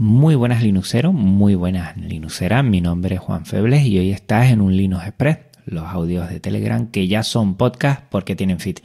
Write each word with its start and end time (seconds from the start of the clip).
Muy 0.00 0.36
buenas 0.36 0.62
Linuxeros, 0.62 1.12
muy 1.12 1.56
buenas 1.56 1.96
Linuxeras. 1.96 2.62
Mi 2.62 2.80
nombre 2.80 3.16
es 3.16 3.20
Juan 3.20 3.44
Febles 3.44 3.84
y 3.84 3.98
hoy 3.98 4.12
estás 4.12 4.52
en 4.52 4.60
un 4.60 4.76
Linux 4.76 5.04
Express, 5.04 5.38
los 5.66 5.86
audios 5.86 6.30
de 6.30 6.38
Telegram 6.38 6.86
que 6.86 7.08
ya 7.08 7.24
son 7.24 7.56
podcast 7.56 8.04
porque 8.08 8.36
tienen 8.36 8.60
fit. 8.60 8.78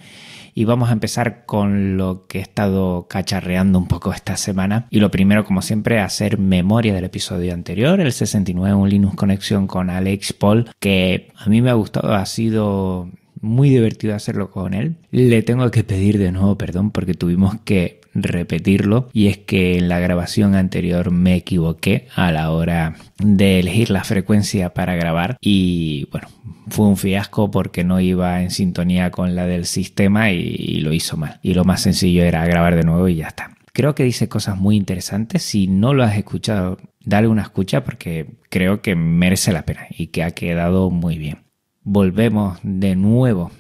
Y 0.56 0.66
vamos 0.66 0.90
a 0.90 0.94
empezar 0.94 1.46
con 1.46 1.98
lo 1.98 2.26
que 2.26 2.40
he 2.40 2.42
estado 2.42 3.06
cacharreando 3.08 3.78
un 3.78 3.88
poco 3.88 4.12
esta 4.12 4.38
semana. 4.38 4.88
Y 4.90 5.02
lo 5.02 5.12
primero, 5.12 5.46
como 5.46 5.62
siempre, 5.62 6.00
hacer 6.00 6.40
memoria 6.40 6.96
del 6.96 7.04
episodio 7.04 7.54
anterior, 7.54 8.02
el 8.02 8.12
69, 8.12 8.74
un 8.74 8.90
Linux 8.90 9.16
Conexión 9.16 9.68
con 9.68 9.92
Alex 9.92 10.34
Paul, 10.34 10.72
que 10.80 11.32
a 11.36 11.48
mí 11.48 11.62
me 11.62 11.70
ha 11.70 11.76
gustado, 11.76 12.16
ha 12.16 12.26
sido 12.26 13.08
muy 13.40 13.70
divertido 13.70 14.16
hacerlo 14.16 14.50
con 14.50 14.74
él. 14.74 14.96
Le 15.12 15.44
tengo 15.44 15.70
que 15.70 15.84
pedir 15.84 16.18
de 16.18 16.32
nuevo 16.32 16.58
perdón 16.58 16.90
porque 16.90 17.14
tuvimos 17.14 17.60
que 17.64 18.02
repetirlo 18.14 19.10
y 19.14 19.28
es 19.28 19.38
que 19.38 19.78
en 19.78 19.90
la 19.90 20.00
grabación 20.00 20.56
anterior 20.56 21.12
me 21.12 21.36
equivoqué 21.36 22.08
a 22.16 22.32
la 22.32 22.52
hora 22.52 22.96
de 23.18 23.60
elegir 23.60 23.90
la 23.90 24.04
frecuencia 24.04 24.74
para 24.74 24.96
grabar 24.96 25.38
y 25.42 26.08
bueno 26.12 26.28
fue 26.68 26.88
un 26.88 26.98
fiasco 26.98 27.52
porque 27.52 27.84
no 27.84 28.00
iba 28.00 28.42
en 28.42 28.52
sintonía 28.52 29.12
con 29.12 29.36
la 29.36 29.46
del 29.46 29.66
sistema 29.66 30.32
y, 30.32 30.80
lo 30.80 30.94
hizo 30.94 31.18
mal. 31.18 31.40
Y 31.44 31.54
lo 31.54 31.66
más 31.66 31.82
sencillo 31.82 32.24
era 32.24 32.46
grabar 32.46 32.76
de 32.76 32.84
nuevo 32.84 33.08
y 33.10 33.16
ya 33.16 33.28
está. 33.28 33.52
Creo 33.74 33.96
que 33.96 34.04
dice 34.04 34.30
cosas 34.30 34.58
muy 34.58 34.78
interesantes. 34.78 35.44
Si 35.44 35.68
no 35.68 35.94
lo 35.94 36.04
has 36.04 36.18
escuchado 36.18 36.78
dale 37.06 37.28
una 37.28 37.42
escucha 37.42 37.84
porque 37.84 38.28
creo 38.50 38.82
que 38.82 38.96
merece 38.96 39.52
la 39.52 39.66
pena 39.66 39.88
y 39.90 40.08
que 40.08 40.24
ha 40.24 40.32
quedado 40.32 40.90
muy 40.90 41.18
bien. 41.18 41.44
Volvemos 41.82 42.60
de 42.64 42.96
nuevo 42.96 43.52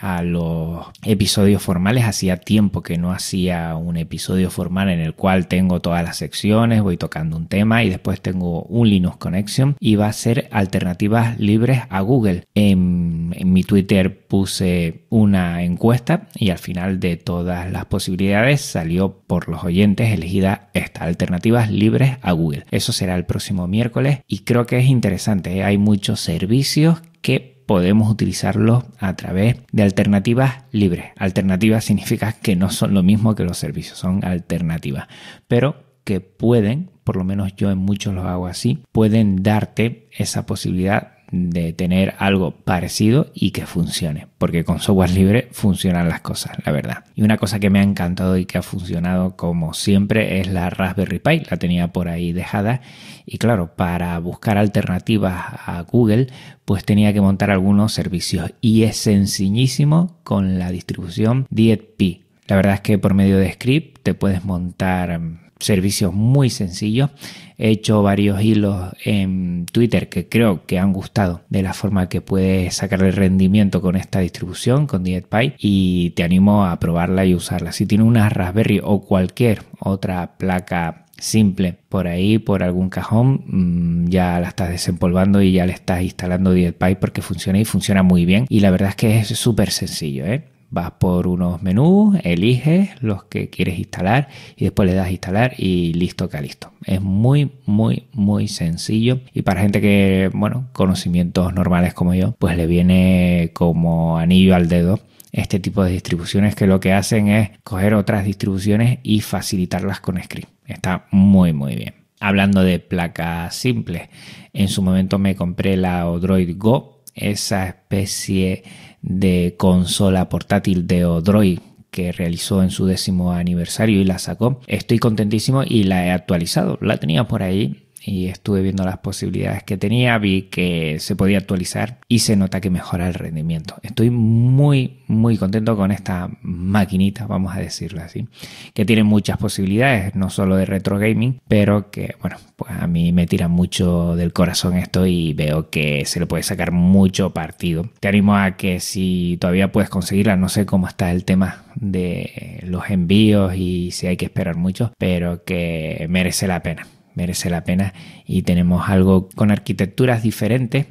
a 0.00 0.22
los 0.22 0.86
episodios 1.04 1.62
formales. 1.62 2.04
Hacía 2.04 2.38
tiempo 2.38 2.82
que 2.82 2.98
no 2.98 3.12
hacía 3.12 3.76
un 3.76 3.96
episodio 3.96 4.50
formal 4.50 4.88
en 4.88 5.00
el 5.00 5.14
cual 5.14 5.46
tengo 5.46 5.80
todas 5.80 6.02
las 6.02 6.16
secciones, 6.16 6.82
voy 6.82 6.96
tocando 6.96 7.36
un 7.36 7.46
tema 7.46 7.84
y 7.84 7.90
después 7.90 8.20
tengo 8.20 8.62
un 8.64 8.88
Linux 8.88 9.16
Connection 9.18 9.76
y 9.78 9.96
va 9.96 10.06
a 10.06 10.12
ser 10.12 10.48
alternativas 10.50 11.38
libres 11.38 11.82
a 11.88 12.00
Google. 12.00 12.44
En, 12.54 13.30
mi 13.50 13.64
Twitter 13.64 14.26
puse 14.26 15.06
una 15.08 15.62
encuesta 15.62 16.28
y 16.34 16.50
al 16.50 16.58
final 16.58 17.00
de 17.00 17.16
todas 17.16 17.70
las 17.70 17.86
posibilidades 17.86 18.60
salió 18.60 19.20
por 19.26 19.48
los 19.48 19.64
oyentes 19.64 20.12
elegida 20.12 20.70
esta, 20.74 21.04
alternativas 21.04 21.70
libres 21.70 22.18
a 22.22 22.32
Google. 22.32 22.64
Eso 22.70 22.92
será 22.92 23.16
el 23.16 23.24
próximo 23.24 23.66
miércoles 23.66 24.20
y 24.26 24.40
creo 24.40 24.66
que 24.66 24.78
es 24.78 24.86
interesante. 24.86 25.56
¿eh? 25.56 25.64
Hay 25.64 25.78
muchos 25.78 26.20
servicios 26.20 27.02
que 27.22 27.49
podemos 27.70 28.10
utilizarlos 28.10 28.82
a 28.98 29.14
través 29.14 29.58
de 29.70 29.84
alternativas 29.84 30.64
libres. 30.72 31.12
Alternativas 31.16 31.84
significa 31.84 32.32
que 32.32 32.56
no 32.56 32.68
son 32.68 32.94
lo 32.94 33.04
mismo 33.04 33.36
que 33.36 33.44
los 33.44 33.58
servicios, 33.58 33.96
son 33.96 34.24
alternativas, 34.24 35.06
pero 35.46 35.84
que 36.02 36.18
pueden, 36.20 36.90
por 37.04 37.14
lo 37.14 37.22
menos 37.22 37.54
yo 37.54 37.70
en 37.70 37.78
muchos 37.78 38.12
los 38.12 38.26
hago 38.26 38.48
así, 38.48 38.82
pueden 38.90 39.44
darte 39.44 40.08
esa 40.10 40.46
posibilidad 40.46 41.12
de 41.30 41.72
tener 41.72 42.14
algo 42.18 42.52
parecido 42.52 43.30
y 43.34 43.50
que 43.52 43.66
funcione, 43.66 44.26
porque 44.38 44.64
con 44.64 44.80
software 44.80 45.10
libre 45.10 45.48
funcionan 45.52 46.08
las 46.08 46.20
cosas, 46.20 46.56
la 46.64 46.72
verdad. 46.72 47.04
Y 47.14 47.22
una 47.22 47.36
cosa 47.36 47.60
que 47.60 47.70
me 47.70 47.80
ha 47.80 47.82
encantado 47.82 48.36
y 48.36 48.46
que 48.46 48.58
ha 48.58 48.62
funcionado 48.62 49.36
como 49.36 49.74
siempre 49.74 50.40
es 50.40 50.48
la 50.48 50.70
Raspberry 50.70 51.18
Pi, 51.18 51.42
la 51.50 51.56
tenía 51.56 51.88
por 51.88 52.08
ahí 52.08 52.32
dejada 52.32 52.80
y 53.26 53.38
claro, 53.38 53.74
para 53.76 54.18
buscar 54.18 54.58
alternativas 54.58 55.44
a 55.66 55.82
Google, 55.82 56.28
pues 56.64 56.84
tenía 56.84 57.12
que 57.12 57.20
montar 57.20 57.50
algunos 57.50 57.92
servicios 57.92 58.52
y 58.60 58.82
es 58.82 58.96
sencillísimo 58.96 60.16
con 60.24 60.58
la 60.58 60.70
distribución 60.70 61.46
DietP. 61.50 62.22
La 62.46 62.56
verdad 62.56 62.74
es 62.74 62.80
que 62.80 62.98
por 62.98 63.14
medio 63.14 63.38
de 63.38 63.52
script 63.52 63.98
te 64.02 64.14
puedes 64.14 64.44
montar 64.44 65.20
servicios 65.60 66.12
muy 66.12 66.50
sencillos. 66.50 67.10
He 67.58 67.68
hecho 67.68 68.02
varios 68.02 68.42
hilos 68.42 68.92
en 69.04 69.66
Twitter 69.70 70.08
que 70.08 70.28
creo 70.28 70.64
que 70.66 70.78
han 70.78 70.92
gustado 70.92 71.42
de 71.50 71.62
la 71.62 71.74
forma 71.74 72.08
que 72.08 72.22
puedes 72.22 72.74
sacarle 72.76 73.10
rendimiento 73.10 73.82
con 73.82 73.96
esta 73.96 74.20
distribución, 74.20 74.86
con 74.86 75.04
DietPy, 75.04 75.54
y 75.58 76.10
te 76.10 76.22
animo 76.22 76.64
a 76.64 76.80
probarla 76.80 77.26
y 77.26 77.34
usarla. 77.34 77.72
Si 77.72 77.86
tienes 77.86 78.06
una 78.06 78.28
Raspberry 78.30 78.80
o 78.82 79.02
cualquier 79.02 79.62
otra 79.78 80.38
placa 80.38 81.04
simple 81.18 81.76
por 81.88 82.08
ahí, 82.08 82.38
por 82.38 82.62
algún 82.62 82.88
cajón, 82.88 83.44
mm, 83.46 84.08
ya 84.08 84.40
la 84.40 84.48
estás 84.48 84.70
desempolvando 84.70 85.42
y 85.42 85.52
ya 85.52 85.66
le 85.66 85.72
estás 85.72 86.02
instalando 86.02 86.52
DietPy 86.52 86.96
porque 86.96 87.22
funciona 87.22 87.60
y 87.60 87.64
funciona 87.64 88.02
muy 88.02 88.24
bien. 88.24 88.46
Y 88.48 88.60
la 88.60 88.70
verdad 88.70 88.90
es 88.90 88.96
que 88.96 89.18
es 89.18 89.28
súper 89.28 89.70
sencillo, 89.70 90.24
¿eh? 90.24 90.44
Vas 90.70 90.92
por 90.92 91.26
unos 91.26 91.62
menús, 91.62 92.16
eliges 92.22 92.90
los 93.02 93.24
que 93.24 93.50
quieres 93.50 93.78
instalar 93.78 94.28
y 94.56 94.64
después 94.64 94.88
le 94.88 94.94
das 94.94 95.10
instalar 95.10 95.54
y 95.58 95.92
listo 95.94 96.28
que 96.28 96.40
listo. 96.40 96.72
Es 96.84 97.00
muy, 97.00 97.50
muy, 97.66 98.06
muy 98.12 98.46
sencillo 98.48 99.20
y 99.34 99.42
para 99.42 99.62
gente 99.62 99.80
que, 99.80 100.30
bueno, 100.32 100.68
conocimientos 100.72 101.52
normales 101.52 101.92
como 101.92 102.14
yo, 102.14 102.36
pues 102.38 102.56
le 102.56 102.66
viene 102.66 103.50
como 103.52 104.16
anillo 104.18 104.54
al 104.54 104.68
dedo 104.68 105.00
este 105.32 105.60
tipo 105.60 105.84
de 105.84 105.92
distribuciones 105.92 106.54
que 106.54 106.66
lo 106.66 106.80
que 106.80 106.92
hacen 106.92 107.28
es 107.28 107.50
coger 107.62 107.94
otras 107.94 108.24
distribuciones 108.24 108.98
y 109.02 109.20
facilitarlas 109.20 110.00
con 110.00 110.22
script. 110.22 110.50
Está 110.66 111.06
muy, 111.10 111.52
muy 111.52 111.76
bien. 111.76 111.94
Hablando 112.20 112.62
de 112.62 112.78
placas 112.78 113.54
simples, 113.54 114.08
en 114.52 114.68
su 114.68 114.82
momento 114.82 115.18
me 115.18 115.36
compré 115.36 115.76
la 115.76 116.08
Odroid 116.08 116.56
Go, 116.58 116.99
esa 117.14 117.66
especie 117.66 118.64
de 119.02 119.54
consola 119.58 120.28
portátil 120.28 120.86
de 120.86 121.04
Odroid 121.04 121.60
que 121.90 122.12
realizó 122.12 122.62
en 122.62 122.70
su 122.70 122.86
décimo 122.86 123.32
aniversario 123.32 124.00
y 124.00 124.04
la 124.04 124.18
sacó. 124.18 124.60
Estoy 124.66 124.98
contentísimo 124.98 125.64
y 125.64 125.84
la 125.84 126.06
he 126.06 126.10
actualizado. 126.12 126.78
La 126.80 126.98
tenía 126.98 127.26
por 127.26 127.42
ahí 127.42 127.89
y 128.02 128.28
estuve 128.28 128.62
viendo 128.62 128.84
las 128.84 128.98
posibilidades 128.98 129.62
que 129.62 129.76
tenía, 129.76 130.16
vi 130.18 130.42
que 130.42 130.98
se 131.00 131.16
podía 131.16 131.38
actualizar 131.38 131.98
y 132.08 132.20
se 132.20 132.36
nota 132.36 132.60
que 132.60 132.70
mejora 132.70 133.06
el 133.06 133.14
rendimiento. 133.14 133.76
Estoy 133.82 134.10
muy, 134.10 135.00
muy 135.06 135.36
contento 135.36 135.76
con 135.76 135.90
esta 135.90 136.30
maquinita, 136.42 137.26
vamos 137.26 137.54
a 137.54 137.60
decirlo 137.60 138.02
así, 138.02 138.26
que 138.74 138.84
tiene 138.84 139.04
muchas 139.04 139.36
posibilidades, 139.38 140.14
no 140.14 140.30
solo 140.30 140.56
de 140.56 140.66
retro 140.66 140.98
gaming, 140.98 141.40
pero 141.48 141.90
que, 141.90 142.14
bueno, 142.20 142.36
pues 142.56 142.70
a 142.72 142.86
mí 142.86 143.12
me 143.12 143.26
tira 143.26 143.48
mucho 143.48 144.16
del 144.16 144.32
corazón 144.32 144.76
esto 144.76 145.06
y 145.06 145.34
veo 145.34 145.70
que 145.70 146.04
se 146.06 146.20
le 146.20 146.26
puede 146.26 146.42
sacar 146.42 146.72
mucho 146.72 147.30
partido. 147.30 147.90
Te 148.00 148.08
animo 148.08 148.36
a 148.36 148.56
que 148.56 148.80
si 148.80 149.36
todavía 149.40 149.72
puedes 149.72 149.90
conseguirla, 149.90 150.36
no 150.36 150.48
sé 150.48 150.66
cómo 150.66 150.88
está 150.88 151.10
el 151.10 151.24
tema 151.24 151.64
de 151.74 152.60
los 152.64 152.88
envíos 152.90 153.54
y 153.54 153.90
si 153.90 154.06
hay 154.06 154.16
que 154.16 154.26
esperar 154.26 154.56
mucho, 154.56 154.92
pero 154.98 155.44
que 155.44 156.06
merece 156.08 156.46
la 156.46 156.62
pena 156.62 156.86
merece 157.14 157.50
la 157.50 157.64
pena 157.64 157.94
y 158.26 158.42
tenemos 158.42 158.88
algo 158.88 159.28
con 159.34 159.50
arquitecturas 159.50 160.22
diferentes 160.22 160.86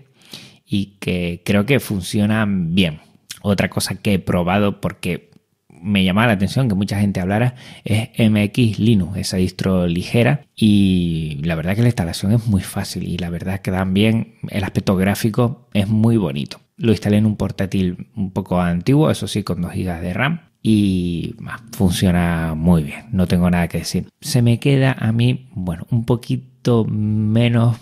y 0.65 0.97
que 0.99 1.41
creo 1.45 1.65
que 1.65 1.79
funcionan 1.79 2.75
bien. 2.75 2.99
Otra 3.41 3.69
cosa 3.69 3.95
que 3.95 4.15
he 4.15 4.19
probado 4.19 4.81
porque 4.81 5.29
me 5.81 6.03
llamaba 6.03 6.27
la 6.27 6.33
atención 6.33 6.67
que 6.67 6.75
mucha 6.75 6.99
gente 6.99 7.21
hablara 7.21 7.55
es 7.85 8.09
MX 8.19 8.79
Linux, 8.79 9.17
esa 9.17 9.37
distro 9.37 9.87
ligera 9.87 10.45
y 10.55 11.39
la 11.43 11.55
verdad 11.55 11.75
que 11.75 11.81
la 11.81 11.87
instalación 11.87 12.33
es 12.33 12.45
muy 12.47 12.61
fácil 12.61 13.07
y 13.07 13.17
la 13.17 13.29
verdad 13.29 13.61
que 13.61 13.71
dan 13.71 13.93
bien, 13.93 14.35
el 14.49 14.63
aspecto 14.63 14.95
gráfico 14.95 15.69
es 15.73 15.87
muy 15.87 16.17
bonito. 16.17 16.59
Lo 16.75 16.91
instalé 16.91 17.17
en 17.17 17.25
un 17.25 17.35
portátil 17.35 18.07
un 18.15 18.31
poco 18.31 18.59
antiguo, 18.61 19.09
eso 19.09 19.27
sí, 19.27 19.43
con 19.43 19.61
2 19.61 19.73
GB 19.73 20.01
de 20.01 20.13
RAM 20.13 20.48
y 20.61 21.35
funciona 21.71 22.53
muy 22.55 22.83
bien, 22.83 23.05
no 23.11 23.27
tengo 23.27 23.49
nada 23.49 23.67
que 23.67 23.79
decir. 23.79 24.07
Se 24.21 24.41
me 24.41 24.59
queda 24.59 24.95
a 24.99 25.11
mí, 25.11 25.47
bueno, 25.53 25.85
un 25.89 26.05
poquito 26.05 26.85
menos 26.85 27.77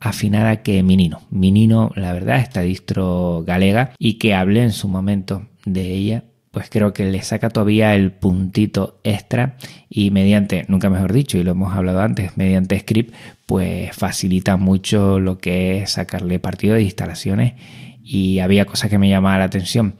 afinada 0.00 0.62
que 0.62 0.82
Minino. 0.82 1.22
Minino, 1.30 1.92
la 1.94 2.12
verdad, 2.12 2.38
está 2.38 2.62
distro 2.62 3.44
galega 3.46 3.92
y 3.98 4.14
que 4.14 4.34
hablé 4.34 4.62
en 4.62 4.72
su 4.72 4.88
momento 4.88 5.46
de 5.64 5.94
ella, 5.94 6.24
pues 6.50 6.68
creo 6.68 6.92
que 6.92 7.04
le 7.04 7.22
saca 7.22 7.50
todavía 7.50 7.94
el 7.94 8.12
puntito 8.12 9.00
extra 9.04 9.56
y 9.88 10.10
mediante, 10.10 10.64
nunca 10.68 10.90
mejor 10.90 11.12
dicho, 11.12 11.38
y 11.38 11.44
lo 11.44 11.52
hemos 11.52 11.74
hablado 11.74 12.00
antes, 12.00 12.36
mediante 12.36 12.78
script, 12.78 13.14
pues 13.46 13.96
facilita 13.96 14.56
mucho 14.56 15.18
lo 15.18 15.38
que 15.38 15.78
es 15.78 15.92
sacarle 15.92 16.38
partido 16.38 16.74
de 16.74 16.82
instalaciones 16.82 17.54
y 18.02 18.40
había 18.40 18.64
cosas 18.64 18.90
que 18.90 18.98
me 18.98 19.08
llamaban 19.08 19.38
la 19.38 19.44
atención 19.44 19.94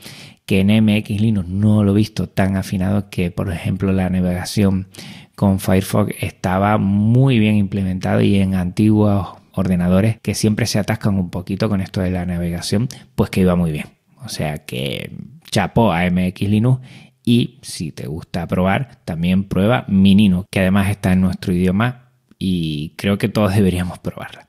que 0.47 0.61
en 0.61 0.85
MX 0.85 1.21
Linux 1.21 1.49
no 1.49 1.85
lo 1.85 1.93
he 1.93 1.97
visto 1.97 2.29
tan 2.29 2.57
afinado 2.57 3.11
que, 3.11 3.31
por 3.31 3.51
ejemplo, 3.53 3.93
la 3.93 4.11
navegación 4.11 4.89
con 5.35 5.61
Firefox 5.61 6.15
estaba 6.21 6.79
muy 6.79 7.39
bien 7.39 7.57
implementado 7.57 8.21
y 8.21 8.37
en 8.37 8.55
antiguos 8.55 9.29
ordenadores 9.53 10.19
que 10.21 10.35
siempre 10.35 10.67
se 10.67 10.79
atascan 10.79 11.19
un 11.19 11.31
poquito 11.31 11.69
con 11.69 11.81
esto 11.81 12.01
de 12.01 12.11
la 12.11 12.27
navegación, 12.27 12.89
pues 13.15 13.31
que 13.31 13.41
iba 13.41 13.55
muy 13.55 13.71
bien. 13.73 13.87
O 14.25 14.29
sea 14.29 14.59
que 14.59 15.11
chapó 15.51 15.93
a 15.93 16.09
MX 16.11 16.49
Linux 16.49 16.81
y 17.25 17.59
si 17.63 17.93
te 17.93 18.07
gusta 18.07 18.47
probar, 18.47 18.99
también 19.05 19.45
prueba 19.45 19.85
Minino, 19.89 20.47
que 20.51 20.61
además 20.61 20.91
está 20.91 21.13
en 21.13 21.21
nuestro 21.21 21.53
idioma 21.53 22.11
y 22.39 22.95
creo 22.97 23.19
que 23.19 23.29
todos 23.29 23.55
deberíamos 23.55 23.99
probarla. 23.99 24.49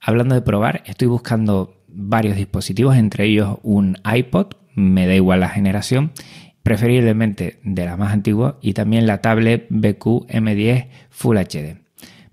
Hablando 0.00 0.34
de 0.34 0.42
probar, 0.42 0.82
estoy 0.86 1.08
buscando 1.08 1.82
varios 1.88 2.36
dispositivos, 2.36 2.96
entre 2.96 3.26
ellos 3.26 3.58
un 3.62 3.98
iPod 4.04 4.54
me 4.74 5.06
da 5.06 5.14
igual 5.14 5.40
la 5.40 5.48
generación, 5.48 6.12
preferiblemente 6.62 7.58
de 7.64 7.84
la 7.84 7.96
más 7.96 8.12
antigua 8.12 8.58
y 8.62 8.74
también 8.74 9.06
la 9.06 9.20
tablet 9.20 9.66
BQ 9.70 10.26
M10 10.28 10.88
Full 11.10 11.36
HD. 11.36 11.78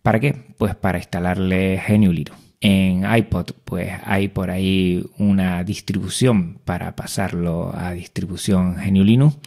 ¿Para 0.01 0.19
qué? 0.19 0.35
Pues 0.57 0.75
para 0.75 0.97
instalarle 0.97 1.81
GNU 1.87 2.11
Linux. 2.11 2.37
En 2.61 3.05
iPod, 3.09 3.51
pues 3.63 3.93
hay 4.03 4.27
por 4.27 4.51
ahí 4.51 5.05
una 5.17 5.63
distribución 5.63 6.59
para 6.65 6.95
pasarlo 6.95 7.73
a 7.73 7.93
distribución 7.93 8.75
GNU 8.75 9.03
Linux 9.03 9.37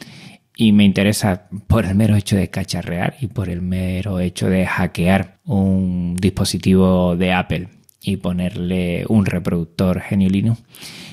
y 0.57 0.73
me 0.73 0.85
interesa 0.85 1.49
por 1.67 1.85
el 1.85 1.95
mero 1.95 2.17
hecho 2.17 2.37
de 2.37 2.49
cacharrear 2.49 3.17
y 3.21 3.27
por 3.27 3.49
el 3.49 3.61
mero 3.61 4.21
hecho 4.21 4.49
de 4.49 4.67
hackear 4.67 5.39
un 5.45 6.17
dispositivo 6.17 7.17
de 7.17 7.33
Apple 7.33 7.69
y 8.03 8.17
ponerle 8.17 9.05
un 9.09 9.27
reproductor 9.27 10.03
GNU 10.11 10.29
Linux. 10.29 10.63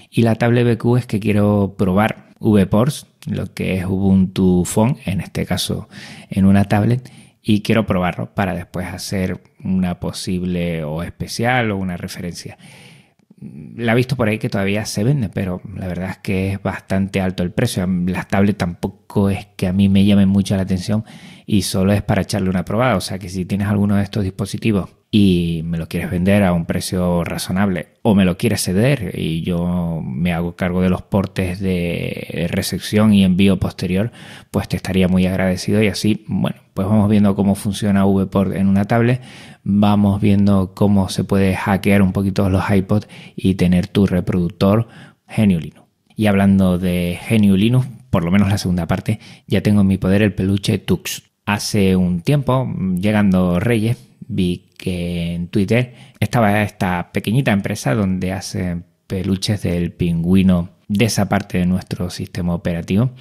Y 0.09 0.24
la 0.24 0.36
tablet 0.36 0.77
BQ 0.77 0.97
es 0.97 1.06
que 1.06 1.19
quiero 1.19 1.75
probar 1.77 2.30
VPorts, 2.39 3.06
lo 3.27 3.53
que 3.53 3.77
es 3.77 3.86
Ubuntu 3.86 4.65
Phone, 4.65 4.97
en 5.06 5.21
este 5.21 5.45
caso 5.45 5.88
en 6.30 6.45
una 6.45 6.65
tablet, 6.65 7.12
y 7.41 7.62
quiero 7.62 7.86
probarlo 7.86 8.33
para 8.33 8.53
después 8.53 8.88
hacer 8.88 9.41
una 9.63 10.00
posible 10.00 10.83
o 10.83 11.03
especial 11.03 11.71
o 11.71 11.77
una 11.77 11.97
referencia. 11.97 12.57
La 13.42 13.94
he 13.94 13.95
visto 13.95 14.18
por 14.18 14.27
ahí 14.27 14.38
que 14.38 14.50
todavía 14.50 14.85
se 14.85 15.03
vende, 15.03 15.30
pero 15.30 15.62
la 15.75 15.88
verdad 15.88 16.09
es 16.09 16.18
que 16.18 16.51
es 16.51 16.62
bastante 16.62 17.21
alto 17.21 17.44
el 17.44 17.51
precio. 17.51 17.88
Las 17.88 18.27
tablets 18.27 18.57
tampoco 18.57 19.30
es 19.30 19.45
que 19.56 19.68
a 19.68 19.74
mí 19.74 19.88
me 19.88 20.03
llamen 20.03 20.27
mucho 20.27 20.57
la 20.57 20.63
atención 20.63 21.06
y 21.45 21.62
solo 21.62 21.94
es 21.94 22.01
para 22.01 22.24
echarle 22.24 22.50
una 22.50 22.65
probada. 22.65 22.97
O 22.97 23.01
sea 23.01 23.18
que 23.18 23.30
si 23.30 23.45
tienes 23.45 23.68
alguno 23.68 23.95
de 23.95 24.03
estos 24.03 24.25
dispositivos 24.25 24.89
y 25.11 25.61
me 25.65 25.77
lo 25.77 25.88
quieres 25.88 26.11
vender 26.11 26.44
a 26.44 26.53
un 26.53 26.65
precio 26.65 27.23
razonable 27.23 27.88
o 28.03 28.13
me 28.13 28.25
lo 28.25 28.38
quieres 28.38 28.63
ceder 28.63 29.11
y 29.17 29.41
yo 29.41 30.01
me 30.03 30.33
hago 30.33 30.56
cargo 30.56 30.81
de 30.81 30.89
los 30.89 31.01
portes 31.01 31.59
de 31.59 32.47
recepción 32.51 33.13
y 33.13 33.23
envío 33.23 33.57
posterior, 33.57 34.11
pues 34.51 34.67
te 34.67 34.77
estaría 34.77 35.07
muy 35.07 35.25
agradecido 35.25 35.81
y 35.81 35.88
así, 35.88 36.25
bueno, 36.27 36.57
pues 36.75 36.88
vamos 36.88 37.09
viendo 37.09 37.35
cómo 37.35 37.56
funciona 37.56 38.06
VPort 38.06 38.53
en 38.56 38.67
una 38.67 38.85
tablet, 38.85 39.21
vamos 39.63 40.21
viendo 40.21 40.73
cómo 40.75 41.09
se 41.09 41.23
puede 41.23 41.56
hackear 41.56 42.03
un 42.03 42.13
poquito 42.13 42.50
los 42.50 42.69
iPods 42.69 43.07
y 43.35 43.56
tener 43.56 43.88
tu 43.88 44.06
reproductor 44.06 44.88
GNU 45.35 45.59
Linux. 45.59 45.81
Y 46.15 46.27
hablando 46.27 46.77
de 46.77 47.17
GNU 47.29 47.56
Linux, 47.56 47.88
por 48.09 48.23
lo 48.23 48.31
menos 48.31 48.50
la 48.50 48.57
segunda 48.57 48.88
parte, 48.88 49.19
ya 49.47 49.61
tengo 49.61 49.81
en 49.81 49.88
mi 49.88 49.97
poder 49.97 50.21
el 50.21 50.33
peluche 50.33 50.77
Tux. 50.77 51.23
Hace 51.45 51.95
un 51.95 52.21
tiempo, 52.21 52.71
llegando 53.00 53.59
Reyes, 53.59 54.08
vi 54.30 54.70
que 54.78 55.34
en 55.34 55.50
Twitter 55.50 55.94
estaba 56.22 56.64
esta 56.64 57.12
pequeñita 57.12 57.52
empresa 57.52 57.94
donde 57.94 58.31
hacen 58.31 58.86
peluches 59.08 59.64
del 59.64 59.92
pingüino 59.92 60.70
de 60.88 61.06
esa 61.06 61.28
parte 61.28 61.58
de 61.58 61.66
nuestro 61.66 62.10
sistema 62.10 62.54
operativo. 62.54 63.12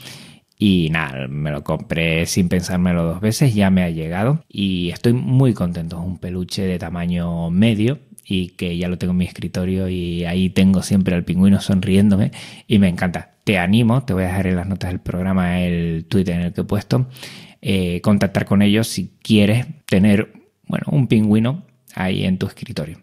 Y 0.61 0.89
nada, 0.91 1.29
me 1.29 1.51
lo 1.51 1.65
compré 1.65 2.27
sin 2.27 2.49
pensármelo 2.49 3.05
dos 3.05 3.21
veces, 3.21 3.55
ya 3.55 3.71
me 3.71 3.85
ha 3.85 3.91
llegado 3.91 4.45
y 4.49 4.91
estoy 4.91 5.13
muy 5.13 5.55
contento. 5.55 5.99
Es 5.99 6.05
un 6.05 6.19
peluche 6.19 6.63
de 6.63 6.79
tamaño 6.79 7.51
medio 7.51 8.01
y 8.25 8.49
que 8.51 8.77
ya 8.77 8.89
lo 8.89 8.99
tengo 8.99 9.13
en 9.13 9.19
mi 9.19 9.25
escritorio 9.25 9.89
y 9.89 10.25
ahí 10.25 10.51
tengo 10.51 10.83
siempre 10.83 11.15
al 11.15 11.25
pingüino 11.25 11.61
sonriéndome 11.61 12.33
y 12.67 12.79
me 12.79 12.89
encanta. 12.89 13.37
Te 13.45 13.57
animo, 13.57 14.05
te 14.05 14.13
voy 14.13 14.25
a 14.25 14.27
dejar 14.27 14.49
en 14.49 14.57
las 14.57 14.67
notas 14.67 14.91
del 14.91 15.01
programa 15.01 15.61
el 15.61 16.05
Twitter 16.07 16.35
en 16.35 16.43
el 16.43 16.53
que 16.53 16.61
he 16.61 16.65
puesto, 16.65 17.09
eh, 17.63 18.01
contactar 18.03 18.45
con 18.45 18.61
ellos 18.61 18.89
si 18.89 19.17
quieres 19.23 19.67
tener 19.87 20.38
bueno, 20.69 20.87
un 20.91 21.06
pingüino 21.09 21.65
ahí 21.94 22.25
en 22.25 22.38
tu 22.38 22.47
escritorio. 22.47 22.99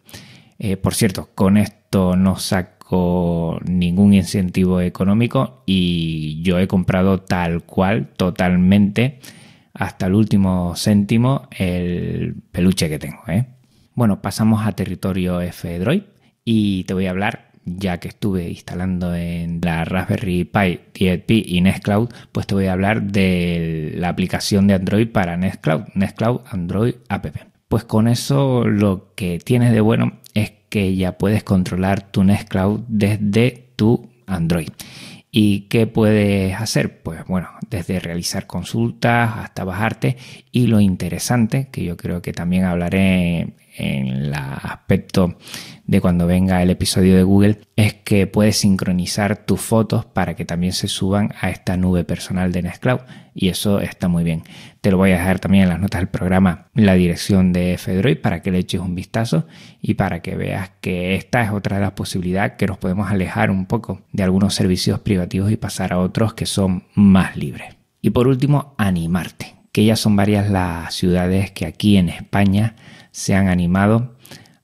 Eh, 0.57 0.77
por 0.77 0.93
cierto, 0.93 1.29
con 1.35 1.57
esto 1.57 2.15
no 2.15 2.37
saco 2.37 3.59
ningún 3.65 4.13
incentivo 4.13 4.79
económico 4.81 5.63
y 5.65 6.41
yo 6.41 6.59
he 6.59 6.67
comprado 6.67 7.19
tal 7.19 7.63
cual, 7.63 8.09
totalmente, 8.15 9.19
hasta 9.73 10.07
el 10.07 10.13
último 10.13 10.73
céntimo, 10.75 11.47
el 11.51 12.35
peluche 12.51 12.87
que 12.87 12.99
tengo. 12.99 13.23
¿eh? 13.27 13.47
Bueno, 13.93 14.21
pasamos 14.21 14.65
a 14.65 14.71
territorio 14.73 15.41
F-Droid 15.41 16.03
y 16.45 16.83
te 16.85 16.93
voy 16.93 17.07
a 17.07 17.09
hablar, 17.09 17.51
ya 17.65 17.99
que 17.99 18.07
estuve 18.07 18.49
instalando 18.49 19.15
en 19.15 19.59
la 19.61 19.83
Raspberry 19.83 20.45
Pi 20.45 20.79
10P 20.93 21.43
y 21.47 21.61
Nextcloud, 21.61 22.09
pues 22.31 22.47
te 22.47 22.55
voy 22.55 22.67
a 22.67 22.73
hablar 22.73 23.03
de 23.03 23.93
la 23.95 24.09
aplicación 24.09 24.67
de 24.67 24.75
Android 24.75 25.07
para 25.07 25.35
Nextcloud, 25.35 25.85
Nextcloud 25.95 26.41
Android 26.51 26.95
App. 27.09 27.54
Pues 27.75 27.83
con 27.83 28.07
eso 28.07 28.63
lo 28.63 29.13
que 29.15 29.37
tienes 29.37 29.73
de 29.73 29.81
bueno 29.81 30.13
es 30.33 30.53
que 30.69 30.95
ya 30.95 31.17
puedes 31.17 31.43
controlar 31.43 32.09
tu 32.09 32.23
Nextcloud 32.23 32.83
desde 32.87 33.73
tu 33.75 34.09
Android. 34.27 34.69
¿Y 35.29 35.67
qué 35.67 35.85
puedes 35.85 36.55
hacer? 36.55 37.03
Pues 37.03 37.25
bueno, 37.27 37.49
desde 37.69 37.99
realizar 37.99 38.47
consultas 38.47 39.29
hasta 39.39 39.65
bajarte 39.65 40.15
y 40.53 40.67
lo 40.67 40.79
interesante, 40.79 41.67
que 41.69 41.83
yo 41.83 41.97
creo 41.97 42.21
que 42.21 42.31
también 42.31 42.63
hablaré 42.63 43.55
en 43.75 44.07
el 44.07 44.33
aspecto 44.33 45.37
de 45.87 46.01
cuando 46.01 46.25
venga 46.25 46.61
el 46.63 46.69
episodio 46.69 47.15
de 47.15 47.23
Google 47.23 47.59
es 47.75 47.93
que 47.93 48.27
puedes 48.27 48.57
sincronizar 48.57 49.45
tus 49.45 49.61
fotos 49.61 50.05
para 50.05 50.35
que 50.35 50.45
también 50.45 50.73
se 50.73 50.87
suban 50.87 51.33
a 51.39 51.49
esta 51.49 51.77
nube 51.77 52.03
personal 52.03 52.51
de 52.51 52.63
Nextcloud 52.63 53.01
y 53.33 53.49
eso 53.49 53.79
está 53.79 54.07
muy 54.07 54.23
bien. 54.23 54.43
Te 54.81 54.91
lo 54.91 54.97
voy 54.97 55.11
a 55.11 55.17
dejar 55.17 55.39
también 55.39 55.63
en 55.63 55.69
las 55.69 55.79
notas 55.79 56.01
del 56.01 56.07
programa 56.07 56.69
la 56.73 56.95
dirección 56.95 57.53
de 57.53 57.77
Fedroid 57.77 58.17
para 58.17 58.41
que 58.41 58.51
le 58.51 58.59
eches 58.59 58.81
un 58.81 58.95
vistazo 58.95 59.45
y 59.81 59.93
para 59.95 60.21
que 60.21 60.35
veas 60.35 60.71
que 60.81 61.15
esta 61.15 61.43
es 61.43 61.51
otra 61.51 61.77
de 61.77 61.83
las 61.83 61.91
posibilidades 61.91 62.53
que 62.57 62.67
nos 62.67 62.77
podemos 62.77 63.11
alejar 63.11 63.51
un 63.51 63.65
poco 63.65 64.01
de 64.11 64.23
algunos 64.23 64.55
servicios 64.55 64.99
privativos 65.01 65.51
y 65.51 65.57
pasar 65.57 65.93
a 65.93 65.99
otros 65.99 66.33
que 66.33 66.45
son 66.45 66.85
más 66.95 67.37
libres. 67.37 67.75
Y 68.01 68.11
por 68.11 68.27
último, 68.27 68.75
animarte, 68.77 69.55
que 69.71 69.85
ya 69.85 69.95
son 69.95 70.15
varias 70.15 70.49
las 70.49 70.93
ciudades 70.93 71.51
que 71.51 71.65
aquí 71.65 71.97
en 71.97 72.09
España 72.09 72.75
se 73.11 73.35
han 73.35 73.47
animado 73.47 74.15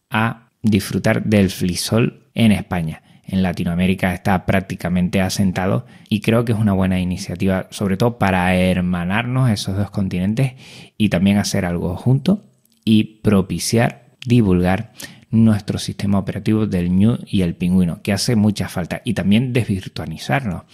a 0.09 0.40
disfrutar 0.61 1.23
del 1.23 1.49
flisol 1.49 2.27
en 2.33 2.51
España. 2.51 3.03
En 3.23 3.43
Latinoamérica 3.43 4.13
está 4.13 4.45
prácticamente 4.45 5.21
asentado 5.21 5.85
y 6.09 6.19
creo 6.19 6.43
que 6.43 6.51
es 6.51 6.57
una 6.57 6.73
buena 6.73 6.99
iniciativa, 6.99 7.67
sobre 7.71 7.95
todo 7.95 8.17
para 8.17 8.53
hermanarnos 8.55 9.49
esos 9.49 9.77
dos 9.77 9.89
continentes 9.89 10.53
y 10.97 11.09
también 11.09 11.37
hacer 11.37 11.65
algo 11.65 11.95
junto 11.95 12.43
y 12.83 13.21
propiciar, 13.21 14.07
divulgar 14.25 14.91
nuestro 15.29 15.79
sistema 15.79 16.19
operativo 16.19 16.67
del 16.67 16.93
New 16.93 17.19
y 17.25 17.41
el 17.41 17.55
pingüino, 17.55 18.01
que 18.01 18.11
hace 18.11 18.35
mucha 18.35 18.67
falta, 18.67 19.01
y 19.05 19.13
también 19.13 19.53
desvirtualizarlo. 19.53 20.65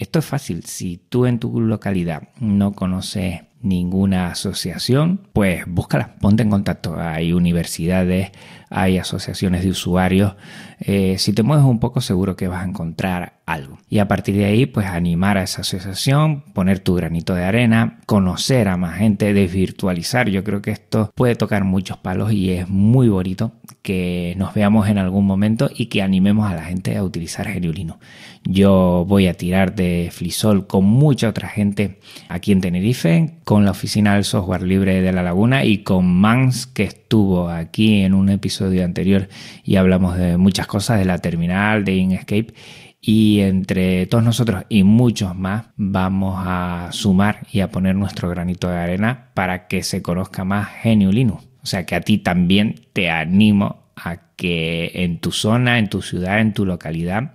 Esto 0.00 0.18
es 0.18 0.24
fácil, 0.24 0.64
si 0.64 0.96
tú 0.96 1.26
en 1.26 1.38
tu 1.38 1.60
localidad 1.60 2.30
no 2.40 2.72
conoces 2.72 3.42
ninguna 3.60 4.28
asociación, 4.28 5.20
pues 5.34 5.64
búscala, 5.66 6.14
ponte 6.22 6.42
en 6.42 6.48
contacto. 6.48 6.98
Hay 6.98 7.34
universidades, 7.34 8.30
hay 8.70 8.96
asociaciones 8.96 9.62
de 9.62 9.70
usuarios. 9.70 10.36
Eh, 10.78 11.16
si 11.18 11.34
te 11.34 11.42
mueves 11.42 11.66
un 11.66 11.78
poco, 11.80 12.00
seguro 12.00 12.36
que 12.36 12.48
vas 12.48 12.62
a 12.62 12.68
encontrar 12.68 13.40
algo. 13.44 13.78
Y 13.90 13.98
a 13.98 14.08
partir 14.08 14.36
de 14.36 14.46
ahí, 14.46 14.64
pues 14.64 14.86
animar 14.86 15.36
a 15.36 15.42
esa 15.42 15.60
asociación, 15.60 16.42
poner 16.54 16.78
tu 16.78 16.94
granito 16.94 17.34
de 17.34 17.44
arena, 17.44 17.98
conocer 18.06 18.68
a 18.68 18.78
más 18.78 18.96
gente, 18.96 19.34
desvirtualizar. 19.34 20.30
Yo 20.30 20.42
creo 20.44 20.62
que 20.62 20.70
esto 20.70 21.10
puede 21.14 21.34
tocar 21.34 21.64
muchos 21.64 21.98
palos 21.98 22.32
y 22.32 22.52
es 22.52 22.68
muy 22.68 23.08
bonito 23.08 23.52
que 23.82 24.34
nos 24.38 24.54
veamos 24.54 24.88
en 24.88 24.98
algún 24.98 25.26
momento 25.26 25.68
y 25.74 25.86
que 25.86 26.00
animemos 26.02 26.50
a 26.50 26.54
la 26.54 26.64
gente 26.64 26.96
a 26.96 27.04
utilizar 27.04 27.46
Geniulino. 27.46 27.98
Yo 28.44 29.04
voy 29.06 29.26
a 29.26 29.34
tirar 29.34 29.74
Flisol 30.12 30.66
con 30.66 30.84
mucha 30.84 31.28
otra 31.28 31.48
gente 31.48 31.98
aquí 32.28 32.52
en 32.52 32.60
Tenerife, 32.60 33.38
con 33.44 33.64
la 33.64 33.72
oficina 33.72 34.14
del 34.14 34.24
software 34.24 34.62
libre 34.62 35.00
de 35.02 35.12
la 35.12 35.22
laguna 35.22 35.64
y 35.64 35.78
con 35.78 36.06
Mans 36.06 36.66
que 36.66 36.84
estuvo 36.84 37.48
aquí 37.48 38.02
en 38.02 38.14
un 38.14 38.28
episodio 38.28 38.84
anterior 38.84 39.28
y 39.64 39.76
hablamos 39.76 40.16
de 40.16 40.36
muchas 40.36 40.66
cosas, 40.66 40.98
de 40.98 41.04
la 41.04 41.18
terminal, 41.18 41.84
de 41.84 41.96
Inkscape 41.96 42.54
y 43.00 43.40
entre 43.40 44.06
todos 44.06 44.22
nosotros 44.22 44.64
y 44.68 44.84
muchos 44.84 45.34
más 45.34 45.66
vamos 45.76 46.36
a 46.38 46.88
sumar 46.92 47.46
y 47.50 47.60
a 47.60 47.70
poner 47.70 47.94
nuestro 47.96 48.28
granito 48.28 48.68
de 48.68 48.76
arena 48.76 49.30
para 49.34 49.66
que 49.68 49.82
se 49.82 50.02
conozca 50.02 50.44
más 50.44 50.68
Genio 50.68 51.10
Linux. 51.10 51.44
O 51.62 51.66
sea 51.66 51.86
que 51.86 51.94
a 51.94 52.00
ti 52.00 52.18
también 52.18 52.74
te 52.92 53.10
animo 53.10 53.90
a 53.96 54.34
que 54.36 54.92
en 54.94 55.18
tu 55.20 55.32
zona, 55.32 55.78
en 55.78 55.88
tu 55.88 56.02
ciudad, 56.02 56.40
en 56.40 56.54
tu 56.54 56.64
localidad, 56.64 57.32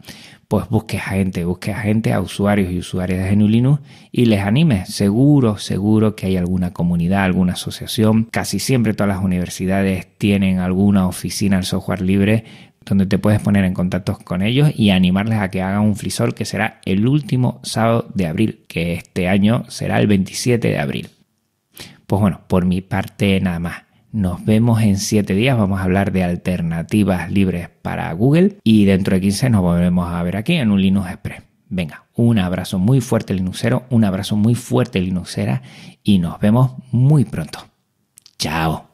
pues 0.48 0.70
busques 0.70 1.02
a 1.02 1.12
gente, 1.12 1.46
busques 1.46 1.76
a 1.76 1.80
gente, 1.80 2.14
a 2.14 2.22
usuarios 2.22 2.72
y 2.72 2.80
usuarias 2.80 3.24
de 3.24 3.36
GNU 3.36 3.48
Linux 3.48 3.82
y 4.12 4.26
les 4.26 4.42
animes. 4.42 4.90
Seguro, 4.90 5.58
seguro 5.58 6.16
que 6.16 6.28
hay 6.28 6.38
alguna 6.38 6.72
comunidad, 6.72 7.24
alguna 7.24 7.54
asociación. 7.54 8.26
Casi 8.32 8.60
siempre 8.60 8.94
todas 8.94 9.16
las 9.16 9.24
universidades 9.24 10.08
tienen 10.18 10.60
alguna 10.60 11.08
oficina 11.08 11.58
del 11.58 11.66
software 11.66 12.02
libre 12.02 12.44
donde 12.86 13.06
te 13.06 13.18
puedes 13.18 13.42
poner 13.42 13.66
en 13.66 13.74
contacto 13.74 14.18
con 14.24 14.42
ellos 14.42 14.72
y 14.76 14.92
animarles 14.92 15.40
a 15.40 15.50
que 15.50 15.62
hagan 15.62 15.82
un 15.82 15.96
frisol 15.96 16.36
que 16.36 16.46
será 16.46 16.80
el 16.86 17.08
último 17.08 17.60
sábado 17.64 18.08
de 18.14 18.28
abril, 18.28 18.64
que 18.68 18.94
este 18.94 19.28
año 19.28 19.64
será 19.70 20.00
el 20.00 20.08
27 20.08 20.68
de 20.68 20.80
abril. 20.80 21.10
Pues 22.06 22.22
bueno, 22.22 22.42
por 22.48 22.66
mi 22.66 22.82
parte 22.82 23.40
nada 23.42 23.60
más. 23.60 23.84
Nos 24.16 24.46
vemos 24.46 24.82
en 24.82 24.96
7 24.96 25.36
días. 25.36 25.58
Vamos 25.58 25.82
a 25.82 25.84
hablar 25.84 26.14
de 26.14 26.24
alternativas 26.24 27.30
libres 27.30 27.68
para 27.82 28.10
Google 28.14 28.60
y 28.64 28.86
dentro 28.86 29.14
de 29.14 29.20
15 29.20 29.50
nos 29.50 29.62
volvemos 29.62 30.10
a 30.10 30.24
ver 30.24 30.38
aquí 30.38 30.54
en 30.54 30.72
un 30.72 30.82
Linux 30.82 31.10
Express. 31.10 31.44
Venga, 31.68 32.06
un 32.14 32.40
abrazo 32.40 32.80
muy 32.80 33.02
fuerte 33.02 33.34
Linuxero, 33.34 33.84
un 33.90 34.06
abrazo 34.06 34.38
muy 34.38 34.56
fuerte 34.56 35.02
Linuxera 35.02 35.64
y 36.02 36.20
nos 36.20 36.40
vemos 36.40 36.76
muy 36.94 37.26
pronto. 37.26 37.60
Chao. 38.40 38.86